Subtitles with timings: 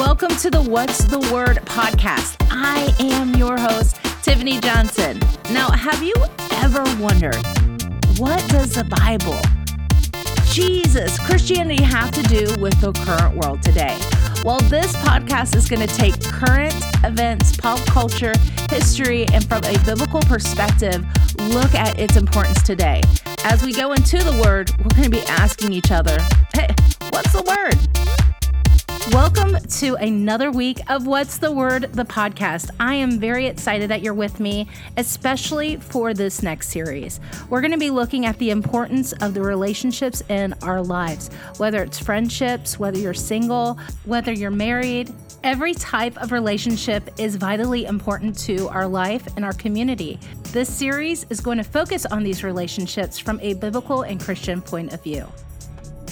[0.00, 2.36] Welcome to the What's the Word podcast.
[2.50, 5.20] I am your host, Tiffany Johnson.
[5.52, 6.14] Now, have you
[6.52, 7.36] ever wondered
[8.16, 9.38] what does the Bible,
[10.46, 13.98] Jesus, Christianity have to do with the current world today?
[14.42, 16.74] Well, this podcast is going to take current
[17.04, 18.32] events, pop culture,
[18.70, 21.04] history, and from a biblical perspective,
[21.38, 23.02] look at its importance today.
[23.44, 26.18] As we go into the Word, we're going to be asking each other,
[26.54, 26.74] hey,
[27.10, 28.19] what's the Word?
[29.12, 32.70] Welcome to another week of What's the Word, the podcast.
[32.78, 37.18] I am very excited that you're with me, especially for this next series.
[37.48, 41.82] We're going to be looking at the importance of the relationships in our lives, whether
[41.82, 45.12] it's friendships, whether you're single, whether you're married.
[45.42, 50.20] Every type of relationship is vitally important to our life and our community.
[50.52, 54.92] This series is going to focus on these relationships from a biblical and Christian point
[54.92, 55.26] of view.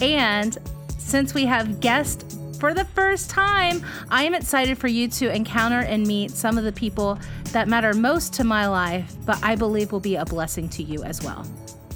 [0.01, 0.59] And
[0.99, 5.81] since we have guest for the first time, I am excited for you to encounter
[5.81, 7.19] and meet some of the people
[7.53, 11.03] that matter most to my life, but I believe will be a blessing to you
[11.05, 11.47] as well.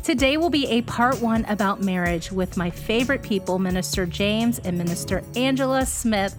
[0.02, 4.76] Today will be a part one about marriage with my favorite people, Minister James and
[4.78, 6.36] Minister Angela Smith,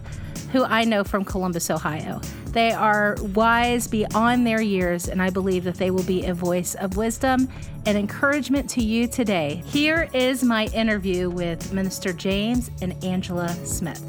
[0.54, 2.22] who I know from Columbus, Ohio.
[2.50, 6.76] They are wise beyond their years, and I believe that they will be a voice
[6.76, 7.50] of wisdom
[7.88, 9.64] and encouragement to you today.
[9.66, 14.04] Here is my interview with Minister James and Angela Smith.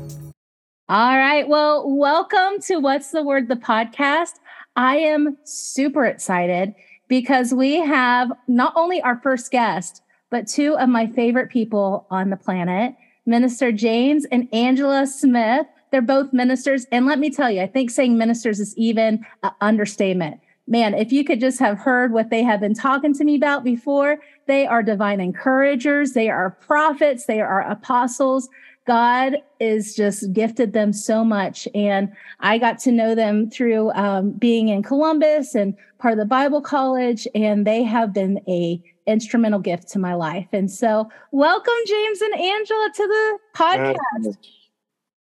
[0.91, 1.49] All right.
[1.49, 4.33] Well, welcome to What's the Word, the podcast.
[4.77, 6.75] I am super excited
[7.09, 12.29] because we have not only our first guest, but two of my favorite people on
[12.29, 15.67] the planet, Minister James and Angela Smith.
[15.95, 16.87] They're both ministers.
[16.91, 20.41] And let me tell you, I think saying ministers is even an understatement.
[20.67, 23.63] Man, if you could just have heard what they have been talking to me about
[23.63, 28.49] before, they are divine encouragers, they are prophets, they are apostles.
[28.89, 31.69] God is just gifted them so much.
[31.77, 36.27] And I got to know them through um, being in Columbus and part of the
[36.27, 40.49] Bible college, and they have been a instrumental gift to my life.
[40.53, 44.39] And so welcome James and Angela to the podcast.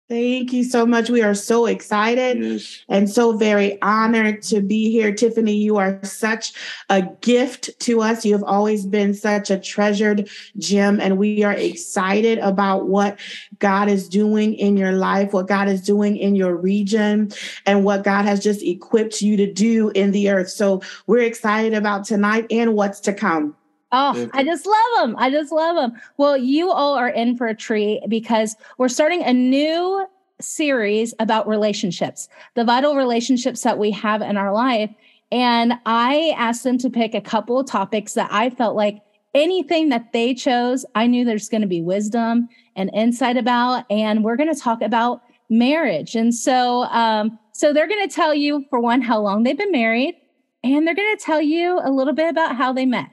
[0.09, 1.09] Thank you so much.
[1.09, 2.83] We are so excited yes.
[2.89, 5.13] and so very honored to be here.
[5.13, 6.53] Tiffany, you are such
[6.89, 8.25] a gift to us.
[8.25, 13.17] You have always been such a treasured gem, and we are excited about what
[13.59, 17.31] God is doing in your life, what God is doing in your region,
[17.65, 20.49] and what God has just equipped you to do in the earth.
[20.49, 23.55] So we're excited about tonight and what's to come.
[23.95, 25.15] Oh, I just love them.
[25.19, 25.93] I just love them.
[26.17, 30.05] Well, you all are in for a treat because we're starting a new
[30.41, 34.89] series about relationships, the vital relationships that we have in our life.
[35.31, 39.01] And I asked them to pick a couple of topics that I felt like
[39.35, 43.85] anything that they chose, I knew there's going to be wisdom and insight about.
[43.91, 46.15] And we're going to talk about marriage.
[46.15, 49.71] And so, um, so they're going to tell you, for one, how long they've been
[49.71, 50.15] married,
[50.63, 53.09] and they're going to tell you a little bit about how they met.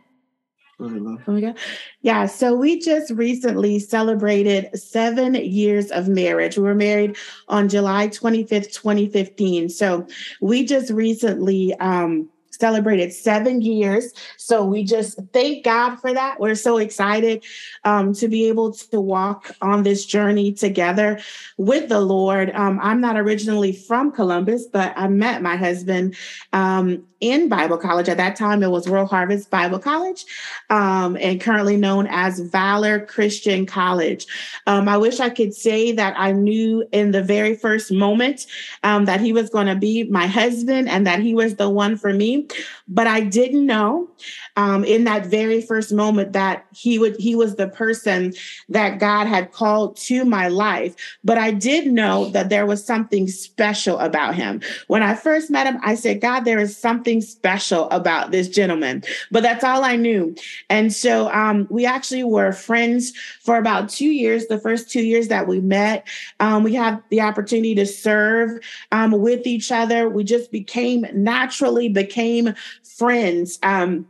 [0.83, 1.59] Oh my God.
[2.01, 6.57] yeah, so we just recently celebrated seven years of marriage.
[6.57, 7.17] We were married
[7.49, 9.69] on July 25th, 2015.
[9.69, 10.07] So
[10.41, 14.13] we just recently um, celebrated seven years.
[14.37, 16.41] So we just thank God for that.
[16.41, 17.45] We're so excited
[17.85, 21.21] um, to be able to walk on this journey together
[21.59, 22.51] with the Lord.
[22.55, 26.17] Um, I'm not originally from Columbus, but I met my husband
[26.53, 28.09] um, in Bible college.
[28.09, 30.25] At that time, it was World Harvest Bible College
[30.71, 34.27] um, and currently known as Valor Christian College.
[34.67, 38.47] Um, I wish I could say that I knew in the very first moment
[38.83, 41.97] um, that he was going to be my husband and that he was the one
[41.97, 42.47] for me,
[42.89, 44.09] but I didn't know
[44.57, 48.35] um, in that very first moment that he would he was the person
[48.69, 50.95] that God had called to my life.
[51.25, 54.61] But I did know that there was something special about him.
[54.89, 59.03] When I first met him, I said, God, there is something special about this gentleman.
[59.31, 60.35] But that's all I knew.
[60.69, 64.47] And so um, we actually were friends for about two years.
[64.47, 66.07] The first two years that we met,
[66.41, 68.61] um, we had the opportunity to serve
[68.93, 70.11] um, with each other.
[70.11, 73.59] We just became naturally became friends.
[73.63, 74.07] Um,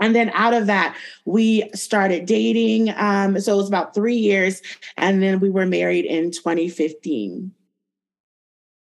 [0.00, 0.96] and then out of that,
[1.26, 2.90] we started dating.
[2.96, 4.62] Um, so it was about three years.
[4.96, 7.52] And then we were married in 2015.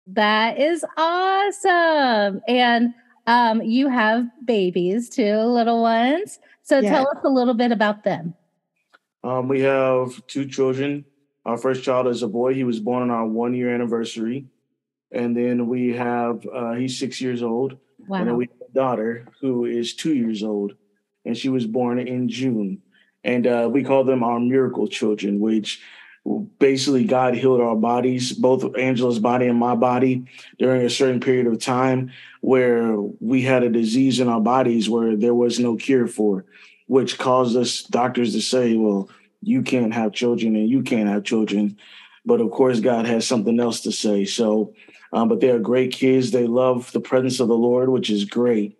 [0.07, 2.41] That is awesome.
[2.47, 2.93] And
[3.27, 6.39] um, you have babies too, little ones.
[6.63, 6.89] So yeah.
[6.89, 8.33] tell us a little bit about them.
[9.23, 11.05] Um, we have two children.
[11.45, 12.53] Our first child is a boy.
[12.53, 14.45] He was born on our one year anniversary.
[15.11, 17.77] And then we have, uh, he's six years old.
[18.07, 18.19] Wow.
[18.19, 20.73] And then we have a daughter who is two years old
[21.25, 22.81] and she was born in June.
[23.23, 25.81] And uh, we call them our miracle children, which
[26.59, 30.25] basically God healed our bodies, both Angela's body and my body,
[30.59, 35.15] during a certain period of time where we had a disease in our bodies where
[35.15, 36.45] there was no cure for,
[36.87, 39.09] which caused us doctors to say, well,
[39.41, 41.77] you can't have children and you can't have children.
[42.25, 44.25] But of course, God has something else to say.
[44.25, 44.73] So,
[45.11, 46.29] um, but they are great kids.
[46.29, 48.77] They love the presence of the Lord, which is great.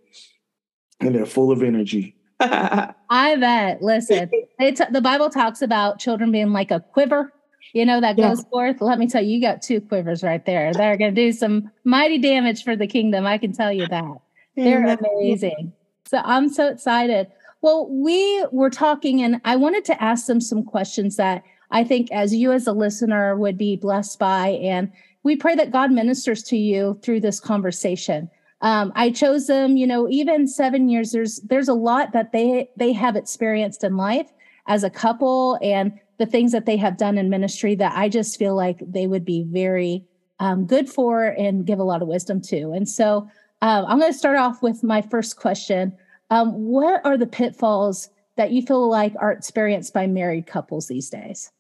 [1.00, 2.16] And they're full of energy.
[3.10, 3.82] I bet.
[3.82, 7.34] Listen, t- the Bible talks about children being like a quiver,
[7.74, 8.50] you know, that goes yeah.
[8.50, 8.82] forth.
[8.82, 10.74] Let me tell you, you got two quivers right there.
[10.74, 13.26] They're going to do some mighty damage for the kingdom.
[13.26, 14.22] I can tell you that.
[14.56, 15.74] They're amazing.
[16.06, 17.28] So I'm so excited.
[17.62, 22.12] Well, we were talking, and I wanted to ask them some questions that I think
[22.12, 24.60] as you as a listener would be blessed by.
[24.62, 24.92] And
[25.24, 28.30] we pray that God ministers to you through this conversation.
[28.62, 32.70] Um, I chose them, you know, even seven years, there's there's a lot that they
[32.78, 34.32] they have experienced in life
[34.68, 38.38] as a couple and the things that they have done in ministry that I just
[38.38, 40.06] feel like they would be very
[40.40, 42.72] um, good for and give a lot of wisdom to.
[42.72, 43.28] And so
[43.64, 45.98] uh, I'm going to start off with my first question.
[46.30, 51.10] Um, what are the pitfalls that you feel like are experienced by married couples these
[51.10, 51.52] days?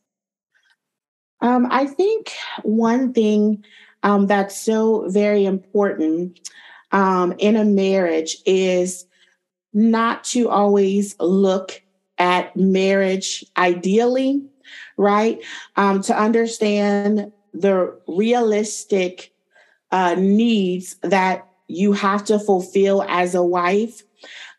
[1.42, 2.31] Um, I think
[2.63, 3.63] one thing
[4.03, 6.39] um, that's so very important
[6.91, 9.05] um, in a marriage is
[9.73, 11.81] not to always look
[12.17, 14.43] at marriage ideally,
[14.97, 15.39] right?
[15.75, 19.33] Um, to understand the realistic
[19.91, 24.03] uh, needs that you have to fulfill as a wife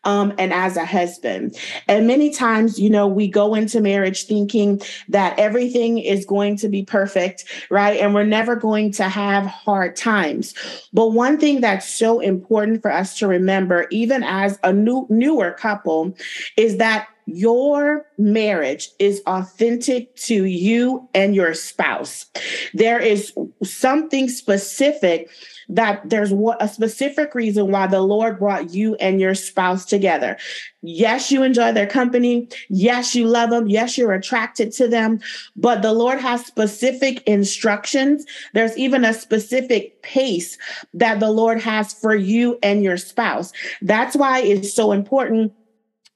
[0.03, 1.55] um, and as a husband.
[1.87, 6.67] And many times, you know, we go into marriage thinking that everything is going to
[6.67, 7.99] be perfect, right?
[7.99, 10.53] And we're never going to have hard times.
[10.93, 15.51] But one thing that's so important for us to remember, even as a new newer
[15.51, 16.15] couple,
[16.57, 22.25] is that your marriage is authentic to you and your spouse.
[22.73, 23.33] There is
[23.63, 25.29] something specific
[25.69, 30.37] that there's a specific reason why the Lord brought you and your spouse together.
[30.81, 32.49] Yes, you enjoy their company.
[32.69, 33.67] Yes, you love them.
[33.67, 35.19] Yes, you're attracted to them.
[35.55, 38.25] But the Lord has specific instructions.
[38.53, 40.57] There's even a specific pace
[40.93, 43.53] that the Lord has for you and your spouse.
[43.81, 45.53] That's why it's so important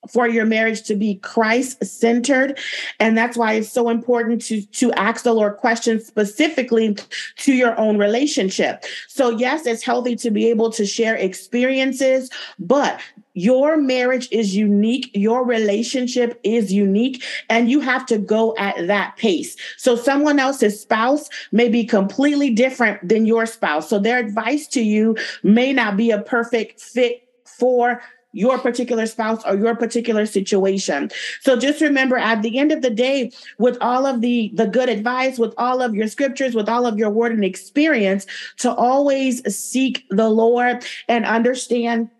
[0.09, 2.57] for your marriage to be Christ centered.
[2.99, 6.97] And that's why it's so important to, to ask the Lord questions specifically
[7.37, 8.85] to your own relationship.
[9.07, 12.29] So, yes, it's healthy to be able to share experiences,
[12.59, 13.01] but
[13.33, 15.11] your marriage is unique.
[15.13, 19.55] Your relationship is unique, and you have to go at that pace.
[19.77, 23.89] So, someone else's spouse may be completely different than your spouse.
[23.89, 28.01] So, their advice to you may not be a perfect fit for
[28.37, 31.09] your particular spouse or your particular situation.
[31.41, 34.89] So just remember at the end of the day, with all of the, the good
[34.89, 39.41] advice, with all of your scriptures, with all of your word and experience, to always
[39.53, 42.11] seek the Lord and understand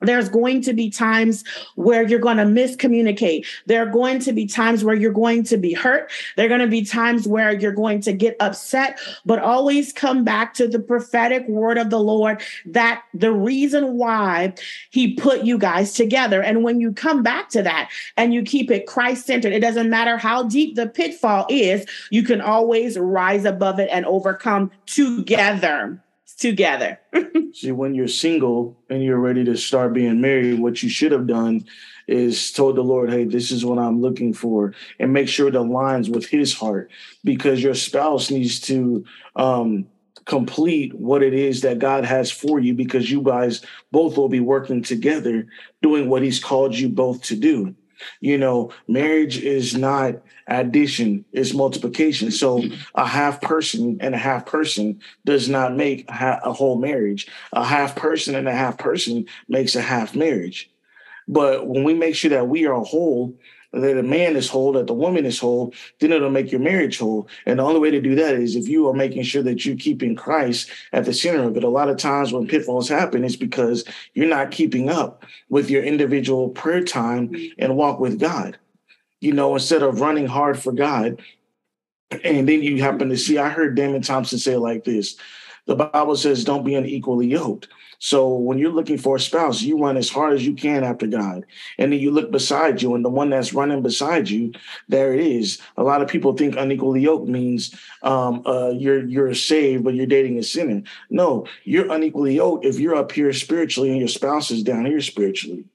[0.00, 1.44] there's going to be times
[1.74, 3.46] where you're going to miscommunicate.
[3.66, 6.10] There are going to be times where you're going to be hurt.
[6.36, 10.24] There are going to be times where you're going to get upset, but always come
[10.24, 14.54] back to the prophetic word of the Lord that the reason why
[14.90, 16.42] he put you guys together.
[16.42, 19.90] And when you come back to that and you keep it Christ centered, it doesn't
[19.90, 26.02] matter how deep the pitfall is, you can always rise above it and overcome together
[26.40, 26.98] together.
[27.52, 31.26] See, when you're single and you're ready to start being married, what you should have
[31.26, 31.64] done
[32.08, 35.54] is told the Lord, hey, this is what I'm looking for, and make sure it
[35.54, 36.90] aligns with his heart
[37.22, 39.04] because your spouse needs to
[39.36, 39.86] um,
[40.24, 44.40] complete what it is that God has for you because you guys both will be
[44.40, 45.46] working together
[45.82, 47.74] doing what he's called you both to do.
[48.20, 50.16] You know, marriage is not
[50.46, 52.30] addition, it's multiplication.
[52.30, 52.62] So
[52.94, 57.28] a half person and a half person does not make a whole marriage.
[57.52, 60.70] A half person and a half person makes a half marriage.
[61.28, 63.38] But when we make sure that we are whole
[63.72, 66.98] that a man is whole, that the woman is whole, then it'll make your marriage
[66.98, 67.28] whole.
[67.46, 69.76] And the only way to do that is if you are making sure that you're
[69.76, 71.64] keeping Christ at the center of it.
[71.64, 73.84] A lot of times when pitfalls happen, it's because
[74.14, 77.52] you're not keeping up with your individual prayer time mm-hmm.
[77.58, 78.58] and walk with God.
[79.20, 81.20] You know, instead of running hard for God,
[82.24, 85.16] and then you happen to see, I heard Damon Thompson say like this
[85.66, 87.68] the Bible says, don't be unequally yoked.
[88.00, 91.06] So when you're looking for a spouse, you run as hard as you can after
[91.06, 91.44] God.
[91.76, 94.52] And then you look beside you, and the one that's running beside you,
[94.88, 95.60] there it is.
[95.76, 100.06] A lot of people think unequally yoked means um, uh, you're you're saved, but you're
[100.06, 100.82] dating a sinner.
[101.10, 105.02] No, you're unequally yoked if you're up here spiritually and your spouse is down here
[105.02, 105.66] spiritually.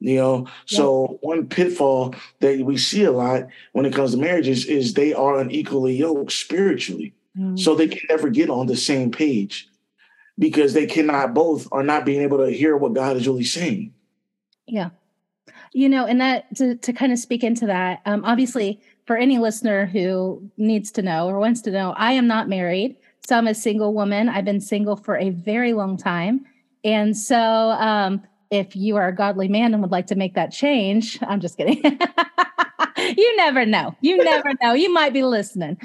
[0.00, 4.64] You know, so one pitfall that we see a lot when it comes to marriages
[4.64, 7.12] is they are unequally yoked spiritually.
[7.38, 7.58] Mm-hmm.
[7.58, 9.68] So they can never get on the same page
[10.38, 13.92] because they cannot both are not being able to hear what God is really saying.
[14.66, 14.90] Yeah.
[15.72, 19.38] You know, and that to, to kind of speak into that, um, obviously, for any
[19.38, 22.96] listener who needs to know or wants to know, I am not married.
[23.26, 24.28] So I'm a single woman.
[24.28, 26.44] I've been single for a very long time.
[26.84, 30.52] And so um, if you are a godly man and would like to make that
[30.52, 31.82] change, I'm just kidding.
[32.98, 33.96] you never know.
[34.00, 34.72] You never know.
[34.72, 35.78] You might be listening.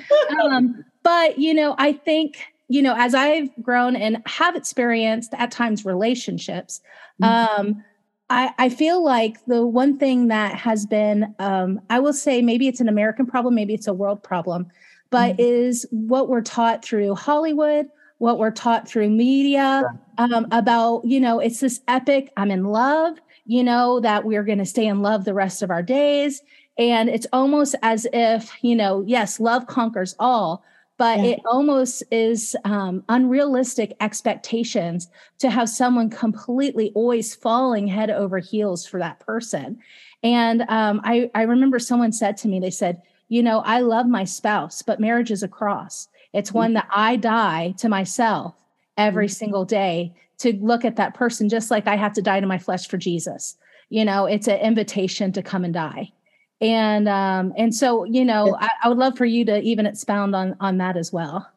[0.44, 5.52] Um, but, you know, I think, you know, as I've grown and have experienced at
[5.52, 6.82] times relationships,
[7.22, 7.62] mm-hmm.
[7.62, 7.84] um,
[8.30, 12.68] I, I, feel like the one thing that has been, um, I will say, maybe
[12.68, 14.68] it's an American problem, maybe it's a world problem,
[15.10, 15.42] but mm-hmm.
[15.42, 19.84] is what we're taught through Hollywood, what we're taught through media
[20.18, 24.58] um, about, you know, it's this epic, I'm in love, you know, that we're going
[24.58, 26.42] to stay in love the rest of our days.
[26.78, 30.64] And it's almost as if, you know, yes, love conquers all,
[30.98, 31.26] but yeah.
[31.26, 38.86] it almost is um, unrealistic expectations to have someone completely always falling head over heels
[38.86, 39.80] for that person.
[40.24, 44.08] And um, I, I remember someone said to me, they said, you know, I love
[44.08, 46.08] my spouse, but marriage is a cross.
[46.34, 48.56] It's one that I die to myself
[48.98, 49.34] every mm-hmm.
[49.34, 52.58] single day to look at that person, just like I have to die to my
[52.58, 53.58] flesh for Jesus.
[53.90, 56.12] You know, it's an invitation to come and die.
[56.60, 60.36] And um, and so, you know, I, I would love for you to even expound
[60.36, 61.50] on on that as well.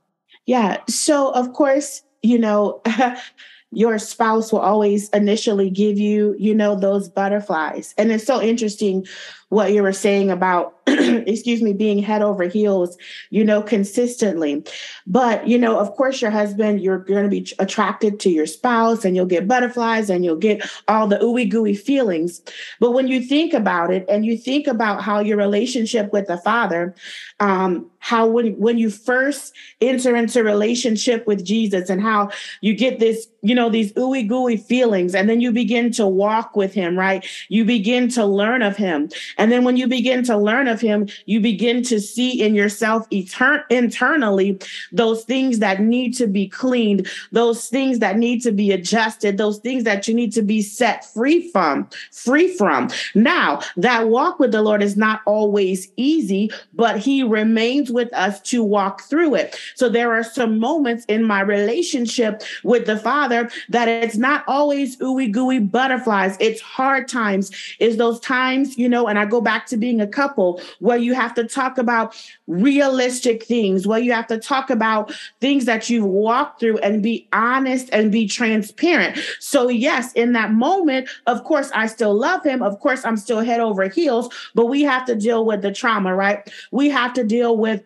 [0.47, 0.79] Yeah.
[0.89, 2.83] So of course, you know,
[3.73, 7.95] your spouse will always initially give you, you know, those butterflies.
[7.97, 9.07] And it's so interesting
[9.51, 12.97] what you were saying about excuse me being head over heels
[13.31, 14.65] you know consistently.
[15.07, 19.05] But you know of course your husband you're going to be attracted to your spouse
[19.05, 22.41] and you'll get butterflies and you'll get all the ooey gooey feelings.
[22.81, 26.39] But when you think about it and you think about how your relationship with the
[26.39, 26.95] father
[27.41, 32.31] um, how when when you first enter into relationship with jesus and how
[32.61, 36.57] you get this you know these ooey gooey feelings and then you begin to walk
[36.57, 37.27] with him right?
[37.49, 39.09] You begin to learn of him
[39.41, 43.09] and then when you begin to learn of him, you begin to see in yourself
[43.09, 44.61] etern- internally
[44.93, 49.59] those things that need to be cleaned, those things that need to be adjusted, those
[49.59, 52.91] things that you need to be set free from, free from.
[53.15, 58.43] Now, that walk with the Lord is not always easy, but he remains with us
[58.43, 59.59] to walk through it.
[59.75, 64.99] So there are some moments in my relationship with the Father that it's not always
[64.99, 66.37] ooey gooey butterflies.
[66.41, 67.51] It's hard times.
[67.79, 71.15] It's those times, you know, and I go back to being a couple where you
[71.15, 72.15] have to talk about
[72.47, 77.29] realistic things, where you have to talk about things that you've walked through and be
[77.33, 79.19] honest and be transparent.
[79.39, 82.63] So, yes, in that moment, of course, I still love him.
[82.63, 86.15] Of course, I'm still head over heels, but we have to deal with the trauma,
[86.15, 86.49] right?
[86.73, 87.83] We have to deal with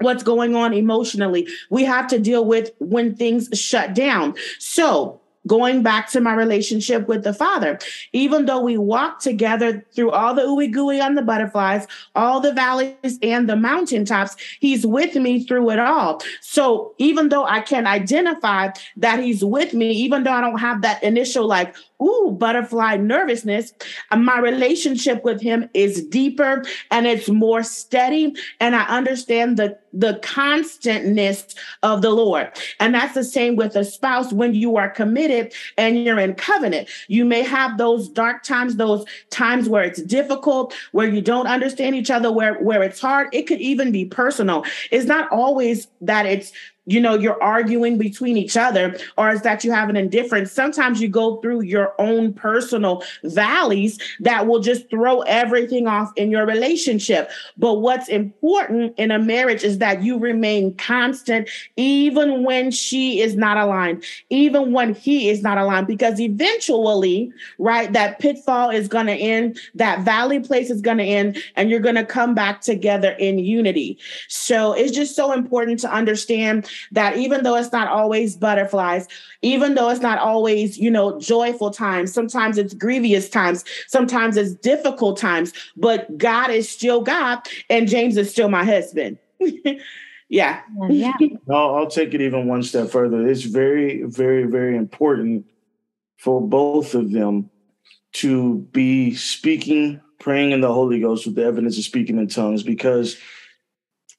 [0.00, 1.48] what's going on emotionally.
[1.70, 4.34] We have to deal with when things shut down.
[4.58, 7.78] So, going back to my relationship with the father.
[8.12, 12.52] Even though we walk together through all the ooey gooey on the butterflies, all the
[12.52, 16.22] valleys and the mountaintops, he's with me through it all.
[16.40, 20.82] So even though I can identify that he's with me, even though I don't have
[20.82, 23.72] that initial like, ooh, butterfly nervousness,
[24.10, 28.34] uh, my relationship with him is deeper and it's more steady.
[28.60, 32.50] And I understand the, the constantness of the Lord.
[32.80, 36.88] And that's the same with a spouse when you are committed and you're in covenant.
[37.08, 41.96] You may have those dark times, those times where it's difficult, where you don't understand
[41.96, 43.28] each other, where, where it's hard.
[43.32, 44.64] It could even be personal.
[44.90, 46.52] It's not always that it's
[46.86, 50.52] you know you're arguing between each other or is that you have an indifference?
[50.52, 56.30] Sometimes you go through your own personal valleys that will just throw everything off in
[56.30, 57.30] your relationship.
[57.56, 63.36] But what's important in a marriage is that you remain constant even when she is
[63.36, 69.06] not aligned even when he is not aligned because eventually right that pitfall is going
[69.06, 72.60] to end that valley place is going to end and you're going to come back
[72.60, 73.98] together in unity.
[74.28, 79.08] So it's just so important to understand that even though it's not always butterflies,
[79.42, 84.54] even though it's not always, you know, joyful times, sometimes it's grievous times, sometimes it's
[84.54, 87.40] difficult times, but God is still God
[87.70, 89.18] and James is still my husband.
[90.28, 90.60] yeah.
[90.88, 91.12] Yeah.
[91.50, 93.28] I'll, I'll take it even one step further.
[93.28, 95.46] It's very, very, very important
[96.18, 97.50] for both of them
[98.14, 102.62] to be speaking, praying in the Holy Ghost with the evidence of speaking in tongues
[102.62, 103.16] because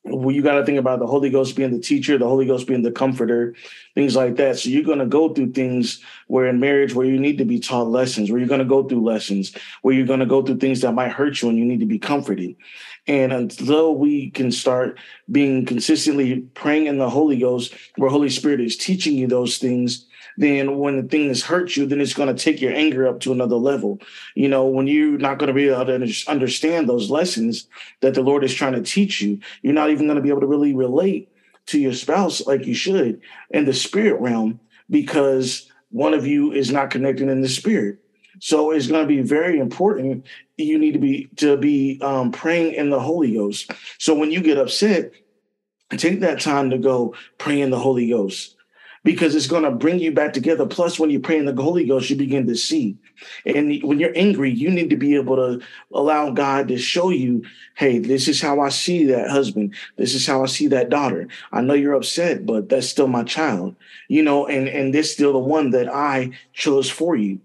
[0.10, 2.68] well, you got to think about the Holy Ghost being the teacher, the Holy Ghost
[2.68, 3.56] being the comforter,
[3.96, 4.58] things like that.
[4.58, 7.60] So you're going to go through things where in marriage where you need to be
[7.60, 10.58] taught lessons, where you're going to go through lessons, where you're going to go through
[10.58, 12.56] things that might hurt you and you need to be comforted.
[13.08, 15.00] And until we can start
[15.32, 20.06] being consistently praying in the Holy Ghost, where Holy Spirit is teaching you those things,
[20.38, 23.32] then when the things hurt you, then it's going to take your anger up to
[23.32, 24.00] another level.
[24.36, 27.68] You know, when you're not going to be able to understand those lessons
[28.02, 30.42] that the Lord is trying to teach you, you're not even going to be able
[30.42, 31.32] to really relate
[31.68, 36.72] to your spouse like you should in the spirit realm because one of you is
[36.72, 38.00] not connecting in the spirit.
[38.40, 40.26] So it's going to be very important.
[40.58, 43.72] You need to be to be um, praying in the Holy Ghost.
[43.98, 45.12] So when you get upset,
[45.92, 48.57] take that time to go pray in the Holy Ghost
[49.08, 50.66] because it's going to bring you back together.
[50.66, 52.98] Plus, when you pray in the Holy Ghost, you begin to see.
[53.46, 57.46] And when you're angry, you need to be able to allow God to show you,
[57.76, 59.76] hey, this is how I see that husband.
[59.96, 61.30] This is how I see that daughter.
[61.54, 63.78] I know you're upset, but that's still my child,
[64.10, 67.40] you know, and, and this still the one that I chose for you.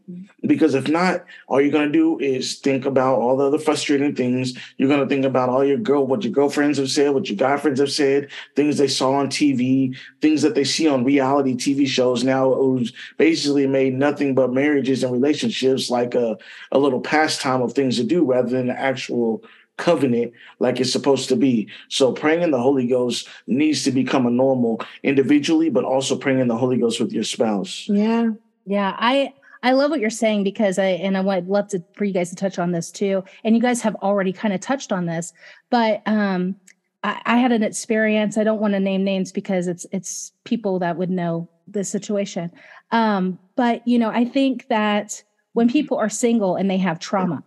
[0.44, 4.16] Because if not, all you're going to do is think about all the other frustrating
[4.16, 4.54] things.
[4.78, 7.36] You're going to think about all your girl, what your girlfriends have said, what your
[7.36, 11.04] guy friends have said, things they saw on TV, things that they see on
[11.52, 16.36] reality TV shows now, who's basically made nothing but marriages and relationships like a,
[16.70, 19.42] a little pastime of things to do rather than an actual
[19.78, 21.68] covenant like it's supposed to be.
[21.88, 26.40] So praying in the Holy Ghost needs to become a normal individually, but also praying
[26.40, 27.86] in the Holy Ghost with your spouse.
[27.88, 28.30] Yeah.
[28.66, 28.94] Yeah.
[28.98, 29.32] I
[29.64, 32.30] I love what you're saying because I and I would love to for you guys
[32.30, 33.24] to touch on this too.
[33.44, 35.32] And you guys have already kind of touched on this,
[35.70, 36.56] but um
[37.02, 38.36] I, I had an experience.
[38.38, 42.50] I don't want to name names because it's it's people that would know the situation.
[42.90, 47.42] Um, but you know, I think that when people are single and they have trauma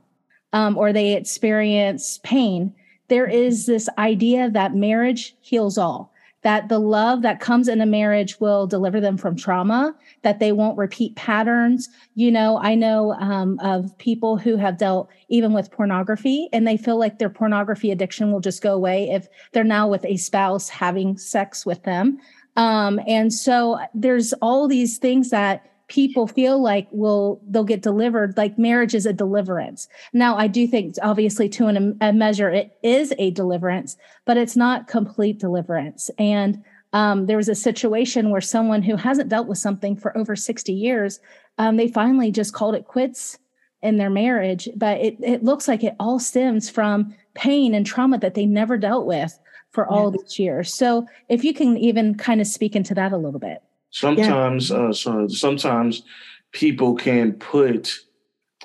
[0.54, 2.74] um, or they experience pain,
[3.08, 6.12] there is this idea that marriage heals all,
[6.46, 10.52] that the love that comes in a marriage will deliver them from trauma, that they
[10.52, 11.90] won't repeat patterns.
[12.14, 16.78] You know, I know um, of people who have dealt even with pornography and they
[16.78, 20.70] feel like their pornography addiction will just go away if they're now with a spouse
[20.70, 22.20] having sex with them.
[22.58, 28.36] Um, and so there's all these things that people feel like will they'll get delivered
[28.38, 29.88] like marriage is a deliverance.
[30.14, 34.56] Now i do think obviously to an, a measure it is a deliverance but it's
[34.56, 36.10] not complete deliverance.
[36.18, 40.36] And um, there was a situation where someone who hasn't dealt with something for over
[40.36, 41.20] 60 years
[41.58, 43.38] um, they finally just called it quits
[43.82, 48.18] in their marriage but it, it looks like it all stems from pain and trauma
[48.18, 49.38] that they never dealt with
[49.76, 50.74] for all these years.
[50.74, 53.62] So if you can even kind of speak into that a little bit
[53.96, 54.90] Sometimes, yeah.
[54.90, 56.04] uh, so sometimes
[56.52, 57.98] people can put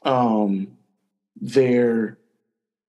[0.02, 0.66] um,
[1.40, 2.18] their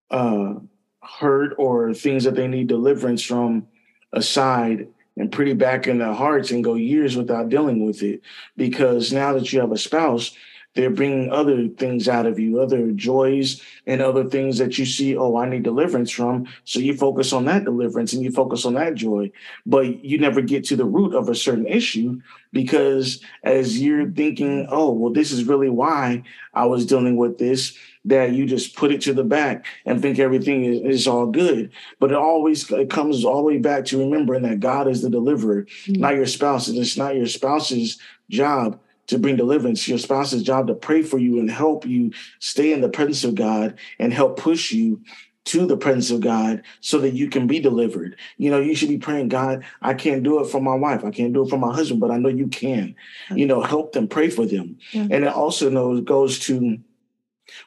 [0.09, 0.55] uh,
[1.03, 3.67] hurt or things that they need deliverance from
[4.11, 8.21] aside and pretty back in their hearts and go years without dealing with it
[8.57, 10.35] because now that you have a spouse
[10.73, 15.17] they're bringing other things out of you, other joys and other things that you see,
[15.17, 16.47] oh, I need deliverance from.
[16.63, 19.31] So you focus on that deliverance and you focus on that joy,
[19.65, 22.21] but you never get to the root of a certain issue
[22.53, 27.77] because as you're thinking, oh, well, this is really why I was dealing with this,
[28.05, 31.71] that you just put it to the back and think everything is, is all good.
[31.99, 35.09] But it always it comes all the way back to remembering that God is the
[35.09, 36.01] deliverer, mm-hmm.
[36.01, 36.67] not your spouse.
[36.67, 39.87] And it's not your spouse's job to bring deliverance.
[39.87, 43.35] Your spouse's job to pray for you and help you stay in the presence of
[43.35, 45.01] God and help push you
[45.43, 48.15] to the presence of God so that you can be delivered.
[48.37, 51.03] You know, you should be praying, God, I can't do it for my wife.
[51.03, 52.95] I can't do it for my husband, but I know you can.
[53.33, 54.77] You know, help them, pray for them.
[54.93, 56.77] And it also knows goes to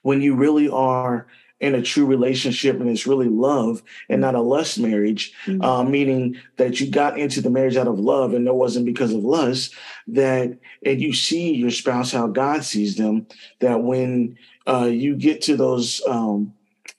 [0.02, 1.26] when you really are
[1.60, 5.62] in a true relationship and it's really love and not a lust marriage, mm-hmm.
[5.62, 9.12] uh, meaning that you got into the marriage out of love and it wasn't because
[9.12, 9.74] of lust,
[10.08, 13.26] that and you see your spouse how God sees them,
[13.60, 14.36] that when
[14.66, 16.52] uh, you get to those um,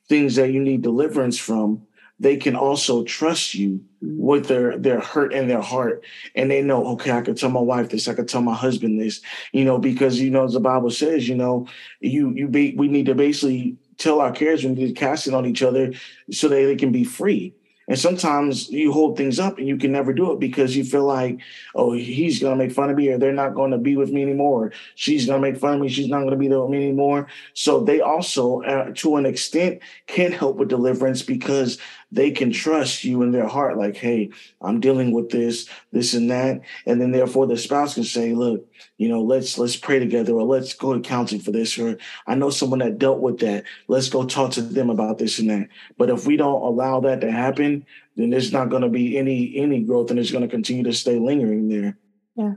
[0.08, 1.86] things that you need deliverance from,
[2.20, 4.18] they can also trust you mm-hmm.
[4.18, 7.60] with their their hurt in their heart and they know okay i could tell my
[7.60, 9.20] wife this i could tell my husband this
[9.52, 11.68] you know because you know as the bible says you know
[12.00, 15.46] you you be we need to basically tell our cares when we cast it on
[15.46, 15.94] each other
[16.32, 17.54] so that they can be free.
[17.88, 21.06] And sometimes you hold things up and you can never do it because you feel
[21.06, 21.40] like,
[21.76, 24.12] oh, he's going to make fun of me or they're not going to be with
[24.12, 24.72] me anymore.
[24.96, 25.90] She's going to make fun of me.
[25.90, 27.28] She's not going to be there with me anymore.
[27.54, 31.78] So they also, uh, to an extent, can help with deliverance because
[32.16, 34.30] they can trust you in their heart, like, hey,
[34.62, 36.62] I'm dealing with this, this and that.
[36.86, 38.66] And then therefore the spouse can say, look,
[38.98, 41.78] you know, let's let's pray together or let's go to counseling for this.
[41.78, 43.66] Or I know someone that dealt with that.
[43.90, 45.68] Let's go talk to them about this and that.
[45.98, 49.54] But if we don't allow that to happen, then there's not going to be any
[49.58, 51.98] any growth and it's going to continue to stay lingering there.
[52.38, 52.54] Yeah.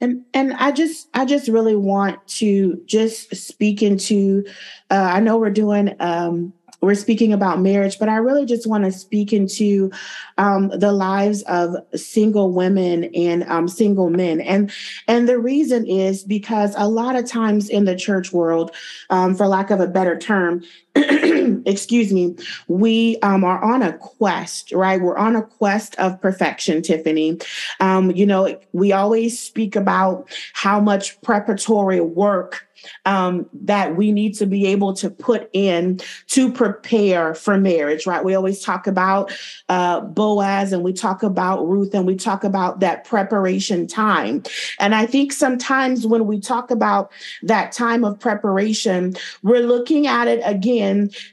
[0.00, 4.46] And and I just I just really want to just speak into
[4.90, 8.84] uh, I know we're doing um we're speaking about marriage, but I really just want
[8.84, 9.90] to speak into
[10.38, 14.70] um, the lives of single women and um, single men, and
[15.08, 18.74] and the reason is because a lot of times in the church world,
[19.10, 20.62] um, for lack of a better term,
[21.66, 22.34] excuse me,
[22.68, 25.00] we um, are on a quest, right?
[25.00, 27.38] We're on a quest of perfection, Tiffany.
[27.80, 32.66] Um, you know, we always speak about how much preparatory work
[33.04, 38.24] um, that we need to be able to put in to prepare for marriage, right?
[38.24, 39.32] We always talk about
[39.68, 44.42] uh, Boaz and we talk about Ruth and we talk about that preparation time.
[44.78, 47.10] And I think sometimes when we talk about
[47.42, 50.85] that time of preparation, we're looking at it again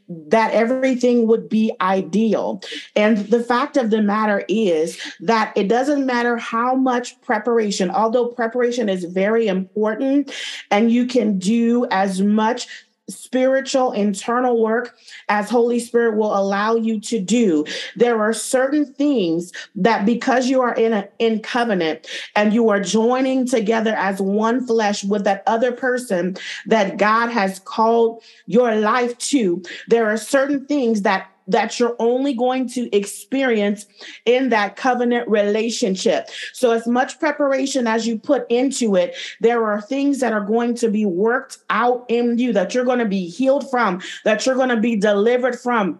[0.08, 2.62] that everything would be ideal.
[2.96, 8.28] And the fact of the matter is that it doesn't matter how much preparation, although
[8.28, 10.32] preparation is very important
[10.72, 12.68] and you can do as much
[13.10, 14.96] spiritual internal work
[15.30, 17.66] as Holy Spirit will allow you to do.
[17.96, 22.80] There are certain things that because you are in a in covenant and you are
[22.80, 29.18] joining together as one flesh with that other person that God has called your life
[29.18, 33.86] to, there are certain things that that you're only going to experience
[34.25, 36.29] in that covenant relationship.
[36.53, 40.75] So, as much preparation as you put into it, there are things that are going
[40.75, 44.56] to be worked out in you that you're going to be healed from, that you're
[44.56, 45.99] going to be delivered from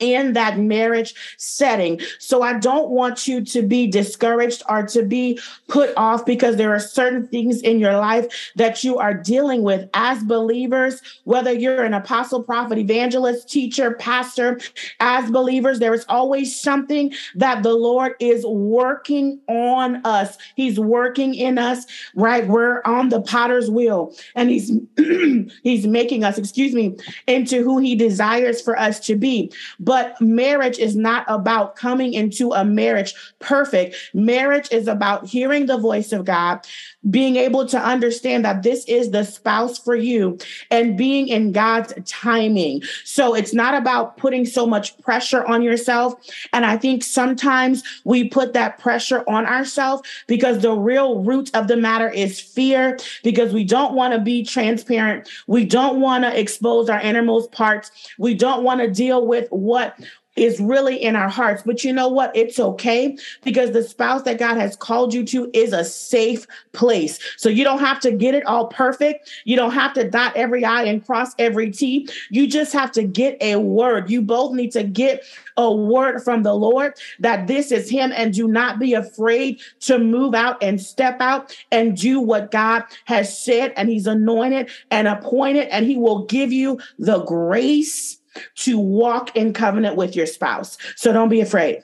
[0.00, 2.00] in that marriage setting.
[2.18, 6.74] So I don't want you to be discouraged or to be put off because there
[6.74, 11.84] are certain things in your life that you are dealing with as believers, whether you're
[11.84, 14.58] an apostle, prophet, evangelist, teacher, pastor,
[15.00, 20.38] as believers, there is always something that the Lord is working on us.
[20.56, 22.46] He's working in us, right?
[22.46, 24.72] We're on the potter's wheel and he's
[25.62, 29.52] he's making us, excuse me, into who he desires for us to be.
[29.78, 29.89] But
[30.20, 33.96] marriage is not about coming into a marriage perfect.
[34.14, 36.66] Marriage is about hearing the voice of God,
[37.08, 40.38] being able to understand that this is the spouse for you
[40.70, 42.82] and being in God's timing.
[43.04, 46.14] So it's not about putting so much pressure on yourself.
[46.52, 51.68] And I think sometimes we put that pressure on ourselves because the real root of
[51.68, 55.28] the matter is fear, because we don't want to be transparent.
[55.46, 57.90] We don't want to expose our innermost parts.
[58.18, 59.98] We don't want to deal with what
[60.40, 61.62] is really in our hearts.
[61.64, 62.34] But you know what?
[62.34, 67.18] It's okay because the spouse that God has called you to is a safe place.
[67.36, 69.30] So you don't have to get it all perfect.
[69.44, 72.08] You don't have to dot every I and cross every T.
[72.30, 74.10] You just have to get a word.
[74.10, 75.24] You both need to get
[75.58, 79.98] a word from the Lord that this is Him and do not be afraid to
[79.98, 83.74] move out and step out and do what God has said.
[83.76, 88.19] And He's anointed and appointed, and He will give you the grace
[88.56, 90.78] to walk in covenant with your spouse.
[90.96, 91.82] So don't be afraid.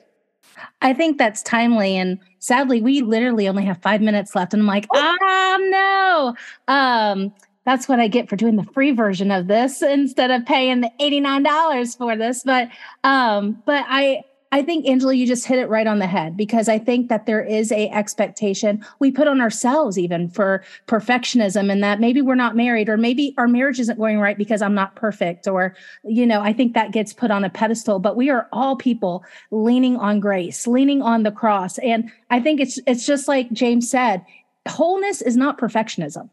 [0.83, 1.97] I think that's timely.
[1.97, 4.53] And sadly, we literally only have five minutes left.
[4.53, 6.35] And I'm like, oh um, no.
[6.69, 10.83] Um, that's what I get for doing the free version of this instead of paying
[10.83, 12.43] the $89 for this.
[12.45, 12.69] But
[13.03, 16.69] um, but I I think Angela, you just hit it right on the head because
[16.69, 21.83] I think that there is a expectation we put on ourselves even for perfectionism and
[21.83, 24.95] that maybe we're not married or maybe our marriage isn't going right because I'm not
[24.95, 28.49] perfect or you know I think that gets put on a pedestal but we are
[28.53, 33.29] all people leaning on grace, leaning on the cross and I think it's it's just
[33.29, 34.25] like James said,
[34.69, 36.31] wholeness is not perfectionism.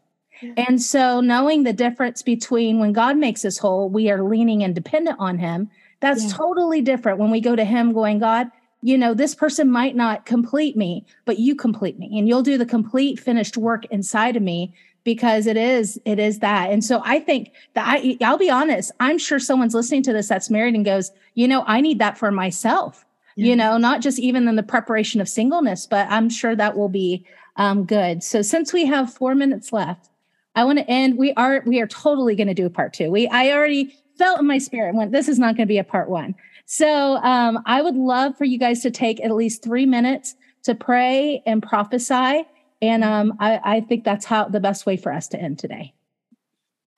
[0.56, 4.74] And so knowing the difference between when God makes us whole, we are leaning and
[4.74, 5.70] dependent on him
[6.04, 6.36] that's yeah.
[6.36, 8.50] totally different when we go to Him going, God,
[8.82, 12.58] you know, this person might not complete me, but you complete me and you'll do
[12.58, 17.02] the complete finished work inside of me because it is it is that and so
[17.04, 20.74] i think that i i'll be honest i'm sure someone's listening to this that's married
[20.74, 23.04] and goes you know i need that for myself
[23.36, 23.48] yeah.
[23.48, 26.88] you know not just even in the preparation of singleness but i'm sure that will
[26.88, 27.22] be
[27.56, 30.08] um, good so since we have four minutes left
[30.54, 33.10] i want to end we are we are totally going to do a part two
[33.10, 35.84] we i already felt in my spirit went, this is not going to be a
[35.84, 36.34] part one.
[36.66, 40.74] So um, I would love for you guys to take at least three minutes to
[40.74, 42.44] pray and prophesy.
[42.80, 45.94] And um, I, I think that's how the best way for us to end today.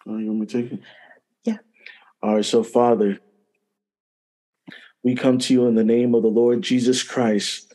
[0.07, 0.81] Oh, you want me to take it?
[1.45, 1.59] Yeah.
[2.23, 2.45] All right.
[2.45, 3.19] So, Father,
[5.03, 7.75] we come to you in the name of the Lord Jesus Christ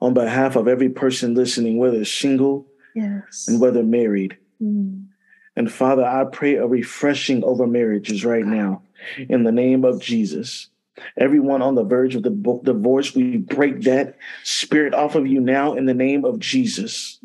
[0.00, 3.46] on behalf of every person listening, whether single yes.
[3.48, 4.36] and whether married.
[4.60, 5.06] Mm.
[5.56, 8.82] And Father, I pray a refreshing over marriages right now
[9.28, 10.68] in the name of Jesus.
[11.16, 15.74] Everyone on the verge of the divorce, we break that spirit off of you now
[15.74, 17.18] in the name of Jesus.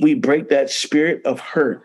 [0.00, 1.84] We break that spirit of hurt.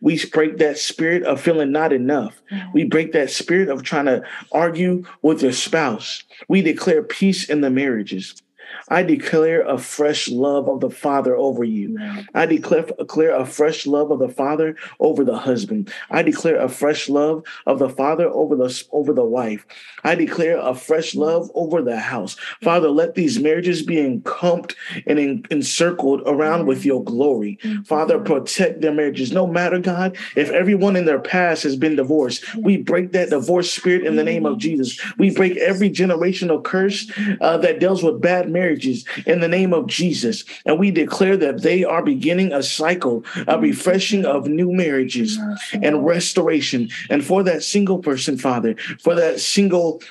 [0.00, 2.42] We break that spirit of feeling not enough.
[2.72, 6.24] We break that spirit of trying to argue with your spouse.
[6.48, 8.42] We declare peace in the marriages.
[8.88, 11.98] I declare a fresh love of the Father over you.
[12.34, 15.92] I declare, declare a fresh love of the Father over the husband.
[16.10, 19.66] I declare a fresh love of the Father over the over the wife.
[20.04, 22.36] I declare a fresh love over the house.
[22.62, 24.76] Father, let these marriages be encompassed
[25.06, 27.58] and en- encircled around with your glory.
[27.84, 29.32] Father, protect their marriages.
[29.32, 33.72] No matter, God, if everyone in their past has been divorced, we break that divorce
[33.72, 35.00] spirit in the name of Jesus.
[35.18, 39.72] We break every generational curse uh, that deals with bad marriage marriages in the name
[39.72, 40.44] of Jesus.
[40.66, 45.38] And we declare that they are beginning a cycle, a refreshing of new marriages
[45.72, 46.90] and restoration.
[47.10, 50.02] And for that single person, Father, for that single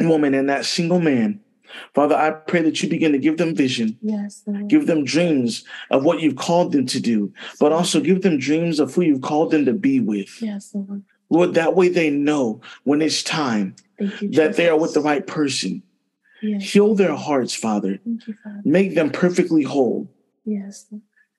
[0.00, 1.40] woman and that single man,
[1.94, 3.98] Father, I pray that you begin to give them vision.
[4.00, 4.42] Yes.
[4.46, 4.68] Lord.
[4.68, 8.80] Give them dreams of what you've called them to do, but also give them dreams
[8.80, 10.40] of who you've called them to be with.
[10.40, 11.02] Yes, Lord.
[11.30, 15.26] Lord, that way they know when it's time you, that they are with the right
[15.26, 15.82] person.
[16.42, 16.70] Yes.
[16.70, 17.98] Heal their hearts, Father.
[18.04, 18.60] You, Father.
[18.64, 20.10] Make them perfectly whole.
[20.44, 20.86] Yes.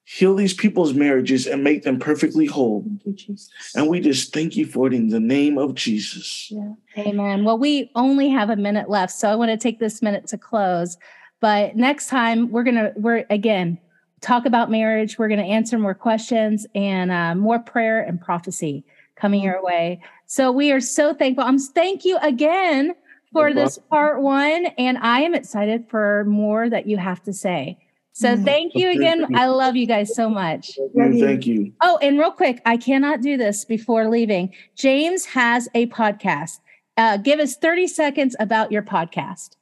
[0.04, 2.84] Heal these people's marriages and make them perfectly whole.
[3.04, 3.36] You,
[3.76, 6.50] and we just thank you for it in the name of Jesus.
[6.50, 6.72] Yeah.
[6.98, 7.44] Amen.
[7.44, 10.38] Well, we only have a minute left, so I want to take this minute to
[10.38, 10.98] close.
[11.40, 13.78] But next time we're gonna we're again
[14.20, 15.18] talk about marriage.
[15.18, 18.84] We're gonna answer more questions and uh, more prayer and prophecy
[19.16, 20.02] coming your way.
[20.26, 21.44] So we are so thankful.
[21.44, 22.94] I'm thank you again
[23.32, 24.66] for this part one.
[24.78, 27.78] And I am excited for more that you have to say.
[28.12, 28.44] So mm.
[28.44, 29.34] thank you again.
[29.36, 30.78] I love you guys so much.
[30.96, 31.72] Thank you.
[31.80, 34.52] Oh, and real quick, I cannot do this before leaving.
[34.76, 36.60] James has a podcast.
[36.96, 39.56] Uh, give us 30 seconds about your podcast.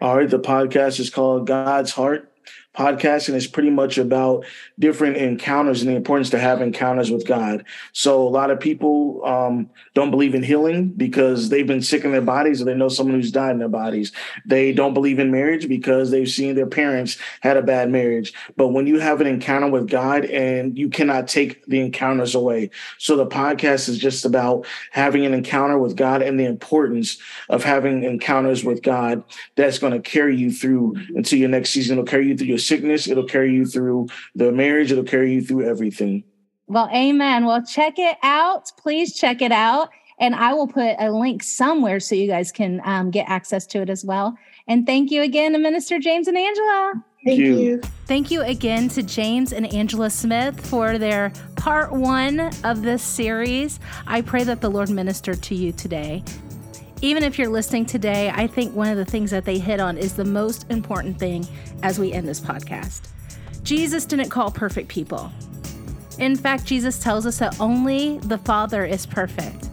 [0.00, 0.30] All right.
[0.30, 2.32] The podcast is called God's Heart
[2.78, 4.46] podcasting is pretty much about
[4.78, 7.64] different encounters and the importance to have encounters with God.
[7.92, 12.12] So a lot of people um, don't believe in healing because they've been sick in
[12.12, 14.12] their bodies or they know someone who's died in their bodies.
[14.46, 18.32] They don't believe in marriage because they've seen their parents had a bad marriage.
[18.56, 22.70] But when you have an encounter with God and you cannot take the encounters away.
[22.98, 27.64] So the podcast is just about having an encounter with God and the importance of
[27.64, 29.24] having encounters with God
[29.56, 31.98] that's going to carry you through until your next season.
[31.98, 35.42] It'll carry you through your sickness, it'll carry you through the marriage, it'll carry you
[35.42, 36.24] through everything.
[36.66, 37.46] Well, amen.
[37.46, 38.70] Well, check it out.
[38.78, 39.88] Please check it out.
[40.20, 43.80] And I will put a link somewhere so you guys can um, get access to
[43.80, 44.36] it as well.
[44.66, 47.04] And thank you again to Minister James and Angela.
[47.24, 47.58] Thank you.
[47.58, 47.80] you.
[48.06, 53.80] Thank you again to James and Angela Smith for their part one of this series.
[54.06, 56.22] I pray that the Lord ministered to you today.
[57.00, 59.96] Even if you're listening today, I think one of the things that they hit on
[59.96, 61.46] is the most important thing
[61.84, 63.08] as we end this podcast.
[63.62, 65.30] Jesus didn't call perfect people.
[66.18, 69.68] In fact, Jesus tells us that only the Father is perfect.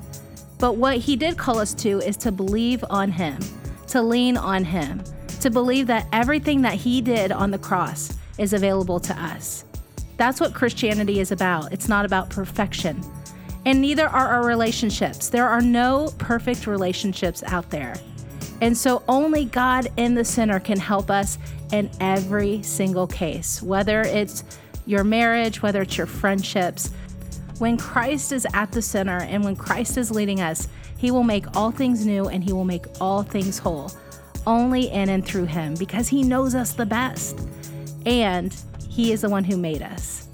[0.60, 3.40] But what he did call us to is to believe on him,
[3.88, 5.02] to lean on him,
[5.42, 9.66] to believe that everything that he did on the cross is available to us.
[10.18, 11.74] That's what Christianity is about.
[11.74, 13.04] It's not about perfection,
[13.66, 15.30] and neither are our relationships.
[15.30, 17.96] There are no perfect relationships out there.
[18.62, 21.38] And so only God in the center can help us
[21.72, 24.44] in every single case, whether it's
[24.86, 26.92] your marriage, whether it's your friendships.
[27.58, 31.56] When Christ is at the center and when Christ is leading us, He will make
[31.56, 33.92] all things new and He will make all things whole,
[34.46, 37.40] only in and through Him, because He knows us the best.
[38.06, 38.56] And
[38.88, 40.28] He is the one who made us.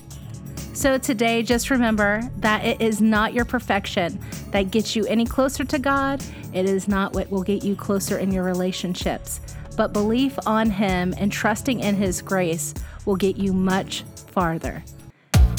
[0.82, 5.64] So today, just remember that it is not your perfection that gets you any closer
[5.64, 6.24] to God.
[6.54, 9.42] It is not what will get you closer in your relationships.
[9.78, 12.74] But belief on Him and trusting in His grace
[13.06, 14.84] will get you much farther.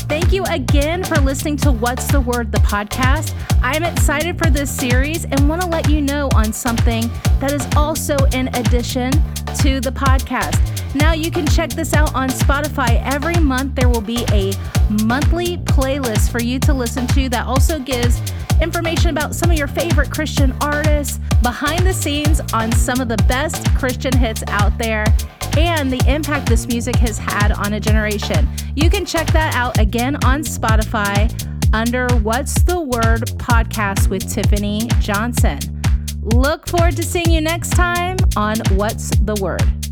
[0.09, 3.33] Thank you again for listening to What's the Word, the podcast.
[3.63, 7.09] I am excited for this series and want to let you know on something
[7.39, 9.13] that is also in addition
[9.61, 10.82] to the podcast.
[10.95, 13.03] Now you can check this out on Spotify.
[13.05, 14.53] Every month there will be a
[15.05, 18.21] monthly playlist for you to listen to that also gives
[18.61, 23.17] information about some of your favorite Christian artists, behind the scenes on some of the
[23.29, 25.05] best Christian hits out there,
[25.57, 28.49] and the impact this music has had on a generation.
[28.77, 31.31] You can check that out again on Spotify
[31.73, 35.59] under What's the Word podcast with Tiffany Johnson.
[36.21, 39.92] Look forward to seeing you next time on What's the Word.